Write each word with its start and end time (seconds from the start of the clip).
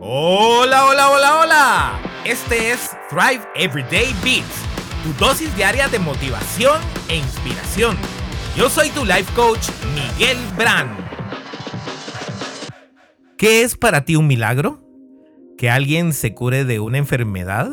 Hola, 0.00 0.86
hola, 0.86 1.10
hola, 1.10 1.40
hola. 1.40 2.02
Este 2.24 2.70
es 2.70 2.96
Thrive 3.10 3.42
Everyday 3.56 4.14
Beats, 4.22 4.62
tu 5.02 5.12
dosis 5.18 5.52
diaria 5.56 5.88
de 5.88 5.98
motivación 5.98 6.80
e 7.08 7.16
inspiración. 7.16 7.96
Yo 8.56 8.70
soy 8.70 8.90
tu 8.90 9.04
life 9.04 9.26
coach, 9.34 9.66
Miguel 9.96 10.38
Brand. 10.56 10.96
¿Qué 13.36 13.62
es 13.62 13.76
para 13.76 14.04
ti 14.04 14.14
un 14.14 14.28
milagro? 14.28 14.80
¿Que 15.56 15.68
alguien 15.68 16.12
se 16.12 16.32
cure 16.32 16.64
de 16.64 16.78
una 16.78 16.98
enfermedad? 16.98 17.68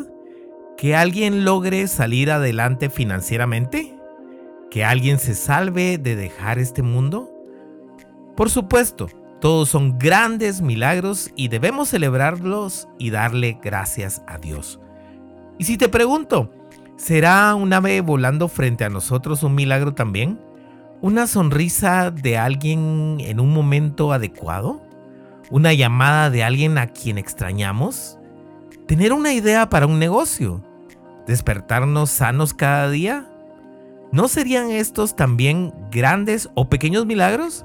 ¿Que 0.78 0.96
alguien 0.96 1.46
logre 1.46 1.88
salir 1.88 2.32
adelante 2.32 2.90
financieramente? 2.90 3.94
¿Que 4.72 4.84
alguien 4.84 5.20
se 5.20 5.36
salve 5.36 6.00
de 6.00 6.16
dejar 6.16 6.58
este 6.58 6.82
mundo? 6.82 7.30
Por 8.36 8.50
supuesto, 8.50 9.10
todos 9.46 9.70
son 9.70 10.00
grandes 10.00 10.60
milagros 10.64 11.30
y 11.36 11.50
debemos 11.50 11.90
celebrarlos 11.90 12.88
y 12.98 13.12
darle 13.12 13.60
gracias 13.62 14.24
a 14.26 14.40
Dios. 14.40 14.80
Y 15.60 15.66
si 15.66 15.78
te 15.78 15.88
pregunto, 15.88 16.50
¿será 16.98 17.54
un 17.54 17.72
ave 17.72 18.02
volando 18.02 18.48
frente 18.48 18.86
a 18.86 18.90
nosotros 18.90 19.44
un 19.44 19.54
milagro 19.54 19.94
también? 19.94 20.40
¿Una 21.00 21.28
sonrisa 21.28 22.10
de 22.10 22.40
alguien 22.40 23.18
en 23.20 23.40
un 23.40 23.54
momento 23.54 24.14
adecuado? 24.14 24.82
¿Una 25.52 25.74
llamada 25.74 26.32
de 26.32 26.44
alguien 26.44 26.80
a 26.80 26.88
quien 26.88 27.20
extrañamos? 27.20 28.18
¿Tener 28.88 29.14
una 29.14 29.32
idea 29.32 29.70
para 29.70 29.86
un 29.86 30.00
negocio? 30.00 30.64
¿Despertarnos 31.28 32.10
sanos 32.10 32.56
cada 32.56 32.90
día? 32.90 33.30
¿No 34.12 34.28
serían 34.28 34.72
estos 34.72 35.16
también 35.16 35.72
grandes 35.92 36.50
o 36.56 36.68
pequeños 36.68 37.06
milagros? 37.06 37.64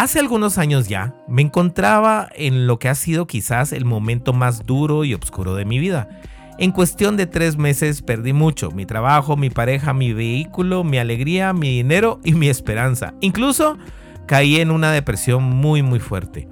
Hace 0.00 0.18
algunos 0.18 0.56
años 0.56 0.88
ya 0.88 1.12
me 1.28 1.42
encontraba 1.42 2.30
en 2.34 2.66
lo 2.66 2.78
que 2.78 2.88
ha 2.88 2.94
sido 2.94 3.26
quizás 3.26 3.70
el 3.74 3.84
momento 3.84 4.32
más 4.32 4.64
duro 4.64 5.04
y 5.04 5.12
oscuro 5.12 5.54
de 5.54 5.66
mi 5.66 5.78
vida. 5.78 6.08
En 6.56 6.72
cuestión 6.72 7.18
de 7.18 7.26
tres 7.26 7.58
meses 7.58 8.00
perdí 8.00 8.32
mucho, 8.32 8.70
mi 8.70 8.86
trabajo, 8.86 9.36
mi 9.36 9.50
pareja, 9.50 9.92
mi 9.92 10.14
vehículo, 10.14 10.84
mi 10.84 10.96
alegría, 10.96 11.52
mi 11.52 11.68
dinero 11.68 12.18
y 12.24 12.32
mi 12.32 12.48
esperanza. 12.48 13.12
Incluso 13.20 13.76
caí 14.24 14.56
en 14.56 14.70
una 14.70 14.90
depresión 14.90 15.42
muy 15.42 15.82
muy 15.82 16.00
fuerte. 16.00 16.48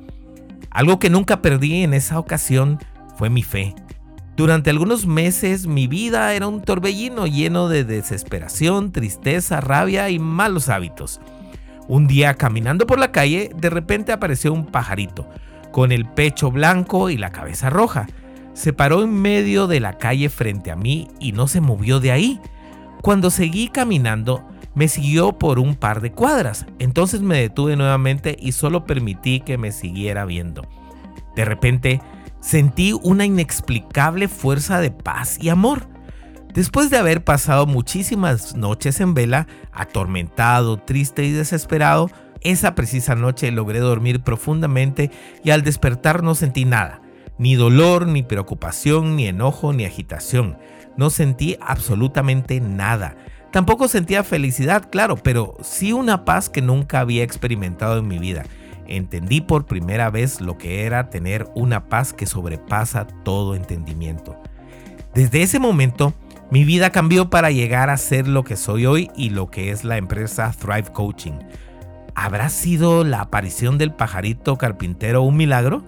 Algo 0.71 0.99
que 0.99 1.09
nunca 1.09 1.41
perdí 1.41 1.85
en 1.85 1.95
esa 1.95 2.19
ocasión 2.19 2.79
fue 3.17 3.31
mi 3.31 3.43
fe. 3.43 3.75
Durante 4.37 4.69
algunos 4.69 5.07
meses 5.07 5.67
mi 5.67 5.87
vida 5.87 6.35
era 6.35 6.49
un 6.49 6.61
torbellino 6.61 7.27
lleno 7.27 7.71
de 7.71 7.85
desesperación, 7.85 8.93
tristeza, 8.93 9.63
rabia 9.63 10.11
y 10.11 10.19
malos 10.19 10.69
hábitos. 10.69 11.19
Un 11.89 12.07
día 12.07 12.35
caminando 12.35 12.87
por 12.87 12.99
la 12.99 13.13
calle, 13.13 13.51
de 13.57 13.71
repente 13.71 14.13
apareció 14.13 14.53
un 14.53 14.67
pajarito, 14.67 15.27
con 15.73 15.91
el 15.91 16.05
pecho 16.05 16.51
blanco 16.51 17.09
y 17.09 17.17
la 17.17 17.33
cabeza 17.33 17.71
roja. 17.71 18.07
Se 18.53 18.75
paró 18.75 19.03
en 19.03 19.15
medio 19.15 19.67
de 19.67 19.81
la 19.81 19.97
calle 19.97 20.29
frente 20.29 20.71
a 20.71 20.77
mí 20.77 21.09
y 21.19 21.33
no 21.33 21.49
se 21.49 21.63
movió 21.63 21.99
de 21.99 22.13
ahí. 22.13 22.41
Cuando 23.01 23.31
seguí 23.31 23.69
caminando, 23.69 24.47
me 24.75 24.89
siguió 24.89 25.39
por 25.39 25.59
un 25.59 25.77
par 25.77 26.01
de 26.03 26.13
cuadras. 26.13 26.67
Entonces 26.79 27.23
me 27.23 27.41
detuve 27.41 27.75
nuevamente 27.75 28.37
y 28.39 28.53
solo 28.53 28.85
permití 28.85 29.41
que 29.41 29.57
me 29.57 29.73
siguiera 29.73 30.25
viendo. 30.25 30.67
De 31.37 31.45
repente, 31.45 32.03
sentí 32.41 32.93
una 32.93 33.25
inexplicable 33.25 34.29
fuerza 34.29 34.81
de 34.81 34.91
paz 34.91 35.39
y 35.41 35.49
amor. 35.49 35.89
Después 36.55 36.91
de 36.91 36.97
haber 36.97 37.23
pasado 37.23 37.67
muchísimas 37.67 38.57
noches 38.57 39.01
en 39.01 39.15
vela, 39.15 39.47
atormentado, 39.73 40.79
triste 40.79 41.25
y 41.25 41.33
desesperado, 41.33 42.11
esa 42.41 42.75
precisa 42.75 43.15
noche 43.15 43.51
logré 43.51 43.81
dormir 43.81 44.21
profundamente 44.21 45.11
y 45.45 45.51
al 45.51 45.63
despertar 45.63 46.23
no 46.23 46.35
sentí 46.35 46.65
nada, 46.65 47.03
ni 47.37 47.55
dolor, 47.55 48.07
ni 48.07 48.23
preocupación, 48.23 49.17
ni 49.17 49.27
enojo, 49.27 49.73
ni 49.73 49.85
agitación. 49.85 50.57
No 50.97 51.11
sentí 51.11 51.57
absolutamente 51.61 52.61
nada. 52.61 53.17
Tampoco 53.53 53.89
sentía 53.89 54.25
felicidad, 54.25 54.89
claro, 54.91 55.17
pero 55.17 55.57
sí 55.63 55.93
una 55.93 56.25
paz 56.25 56.49
que 56.51 56.63
nunca 56.63 57.01
había 57.01 57.23
experimentado 57.23 57.99
en 57.99 58.09
mi 58.09 58.19
vida. 58.19 58.45
Entendí 58.87 59.41
por 59.41 59.67
primera 59.67 60.11
vez 60.11 60.41
lo 60.41 60.59
que 60.59 60.85
era 60.85 61.11
tener 61.11 61.47
una 61.55 61.89
paz 61.89 62.13
que 62.13 62.27
sobrepasa 62.27 63.07
todo 63.23 63.55
entendimiento. 63.55 64.41
Desde 65.15 65.43
ese 65.43 65.59
momento, 65.59 66.15
mi 66.51 66.65
vida 66.65 66.91
cambió 66.91 67.29
para 67.29 67.51
llegar 67.51 67.91
a 67.91 67.97
ser 67.97 68.27
lo 68.27 68.45
que 68.45 68.57
soy 68.57 68.87
hoy 68.87 69.11
y 69.15 69.31
lo 69.31 69.51
que 69.51 69.71
es 69.71 69.85
la 69.85 69.99
empresa 69.99 70.55
Thrive 70.59 70.93
Coaching. 70.93 71.39
¿Habrá 72.15 72.49
sido 72.49 73.05
la 73.05 73.21
aparición 73.21 73.79
del 73.79 73.93
pajarito 73.93 74.57
carpintero 74.57 75.23
un 75.23 75.37
milagro? 75.37 75.85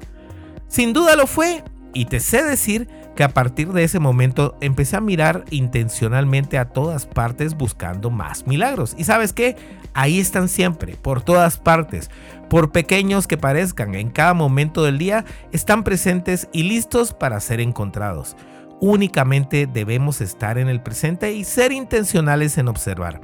Sin 0.69 0.93
duda 0.93 1.17
lo 1.17 1.27
fue, 1.27 1.65
y 1.93 2.05
te 2.05 2.21
sé 2.21 2.45
decir 2.45 2.89
que 3.17 3.25
a 3.25 3.31
partir 3.31 3.73
de 3.73 3.85
ese 3.85 3.99
momento 3.99 4.57
empecé 4.61 4.97
a 4.97 5.01
mirar 5.01 5.45
intencionalmente 5.51 6.59
a 6.59 6.67
todas 6.67 7.07
partes 7.07 7.55
buscando 7.55 8.11
más 8.11 8.47
milagros. 8.47 8.95
Y 8.97 9.05
sabes 9.05 9.33
qué? 9.33 9.57
Ahí 9.95 10.21
están 10.21 10.49
siempre, 10.49 10.95
por 10.95 11.23
todas 11.23 11.59
partes. 11.59 12.11
Por 12.49 12.71
pequeños 12.71 13.27
que 13.27 13.37
parezcan, 13.37 13.95
en 13.95 14.11
cada 14.11 14.35
momento 14.35 14.85
del 14.85 14.99
día 14.99 15.25
están 15.53 15.85
presentes 15.85 16.49
y 16.53 16.63
listos 16.65 17.13
para 17.13 17.41
ser 17.41 17.61
encontrados. 17.61 18.37
Únicamente 18.81 19.67
debemos 19.67 20.21
estar 20.21 20.59
en 20.59 20.69
el 20.69 20.83
presente 20.83 21.33
y 21.33 21.45
ser 21.45 21.73
intencionales 21.73 22.57
en 22.59 22.69
observar. 22.69 23.21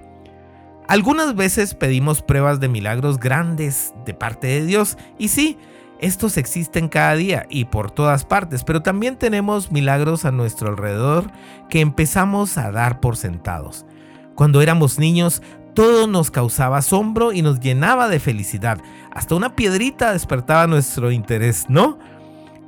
Algunas 0.88 1.34
veces 1.34 1.74
pedimos 1.74 2.22
pruebas 2.22 2.60
de 2.60 2.68
milagros 2.68 3.18
grandes 3.18 3.92
de 4.04 4.14
parte 4.14 4.46
de 4.46 4.64
Dios 4.64 4.96
y 5.18 5.28
sí, 5.28 5.58
estos 5.98 6.36
existen 6.36 6.88
cada 6.88 7.14
día 7.14 7.46
y 7.48 7.64
por 7.64 7.90
todas 7.90 8.24
partes, 8.24 8.64
pero 8.64 8.82
también 8.82 9.16
tenemos 9.16 9.72
milagros 9.72 10.24
a 10.26 10.30
nuestro 10.30 10.68
alrededor 10.68 11.30
que 11.70 11.80
empezamos 11.80 12.58
a 12.58 12.70
dar 12.70 13.00
por 13.00 13.16
sentados. 13.16 13.86
Cuando 14.34 14.60
éramos 14.60 14.98
niños, 14.98 15.42
todo 15.72 16.06
nos 16.06 16.30
causaba 16.30 16.78
asombro 16.78 17.32
y 17.32 17.42
nos 17.42 17.60
llenaba 17.60 18.08
de 18.08 18.20
felicidad. 18.20 18.78
Hasta 19.10 19.34
una 19.34 19.56
piedrita 19.56 20.12
despertaba 20.12 20.66
nuestro 20.66 21.10
interés, 21.10 21.66
¿no? 21.68 21.98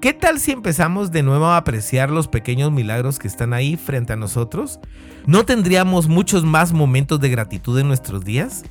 ¿Qué 0.01 0.13
tal 0.13 0.39
si 0.39 0.53
empezamos 0.53 1.11
de 1.11 1.25
nuevo 1.25 1.47
a 1.47 1.57
apreciar 1.57 2.11
los 2.11 2.29
pequeños 2.29 2.71
milagros 2.71 3.19
que 3.19 3.27
están 3.27 3.53
ahí 3.53 3.77
frente 3.77 4.13
a 4.13 4.17
nosotros? 4.17 4.79
¿No 5.27 5.45
tendríamos 5.45 6.07
muchos 6.07 6.45
más 6.45 6.73
momentos 6.73 7.19
de 7.19 7.31
gratitud 7.31 7.77
en 7.81 7.89
nuestros 7.89 8.25
días? 8.25 8.63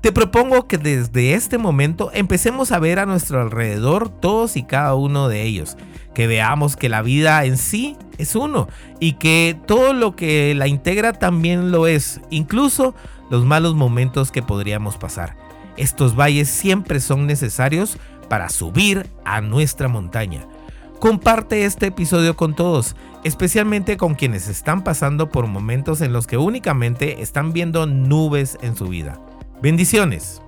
Te 0.00 0.10
propongo 0.10 0.66
que 0.66 0.76
desde 0.76 1.34
este 1.34 1.58
momento 1.58 2.10
empecemos 2.12 2.72
a 2.72 2.80
ver 2.80 2.98
a 2.98 3.06
nuestro 3.06 3.40
alrededor 3.40 4.08
todos 4.08 4.56
y 4.56 4.64
cada 4.64 4.96
uno 4.96 5.28
de 5.28 5.42
ellos, 5.42 5.76
que 6.12 6.26
veamos 6.26 6.74
que 6.74 6.88
la 6.88 7.02
vida 7.02 7.44
en 7.44 7.56
sí 7.56 7.96
es 8.18 8.34
uno 8.34 8.66
y 8.98 9.12
que 9.12 9.56
todo 9.68 9.92
lo 9.92 10.16
que 10.16 10.56
la 10.56 10.66
integra 10.66 11.12
también 11.12 11.70
lo 11.70 11.86
es, 11.86 12.20
incluso 12.30 12.96
los 13.30 13.44
malos 13.44 13.76
momentos 13.76 14.32
que 14.32 14.42
podríamos 14.42 14.96
pasar. 14.96 15.36
Estos 15.76 16.18
valles 16.18 16.48
siempre 16.48 16.98
son 16.98 17.28
necesarios 17.28 17.96
para 18.28 18.48
subir 18.48 19.08
a 19.24 19.40
nuestra 19.40 19.86
montaña. 19.86 20.48
Comparte 21.04 21.66
este 21.66 21.88
episodio 21.88 22.34
con 22.34 22.54
todos, 22.54 22.96
especialmente 23.24 23.98
con 23.98 24.14
quienes 24.14 24.48
están 24.48 24.82
pasando 24.82 25.28
por 25.28 25.46
momentos 25.46 26.00
en 26.00 26.14
los 26.14 26.26
que 26.26 26.38
únicamente 26.38 27.20
están 27.20 27.52
viendo 27.52 27.84
nubes 27.84 28.56
en 28.62 28.74
su 28.74 28.86
vida. 28.86 29.20
Bendiciones. 29.60 30.40